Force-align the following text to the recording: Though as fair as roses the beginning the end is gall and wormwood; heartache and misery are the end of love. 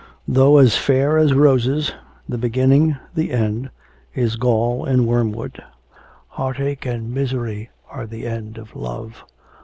Though 0.27 0.57
as 0.57 0.75
fair 0.75 1.15
as 1.19 1.35
roses 1.35 1.93
the 2.27 2.39
beginning 2.39 2.97
the 3.13 3.29
end 3.31 3.69
is 4.15 4.35
gall 4.35 4.83
and 4.83 5.05
wormwood; 5.05 5.61
heartache 6.29 6.87
and 6.87 7.13
misery 7.13 7.69
are 7.87 8.07
the 8.07 8.25
end 8.25 8.57
of 8.57 8.75
love. 8.75 9.23